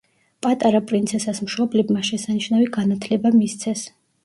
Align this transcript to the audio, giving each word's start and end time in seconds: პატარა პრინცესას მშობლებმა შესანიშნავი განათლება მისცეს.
პატარა 0.45 0.79
პრინცესას 0.91 1.41
მშობლებმა 1.49 2.03
შესანიშნავი 2.09 2.69
განათლება 2.81 3.35
მისცეს. 3.39 3.89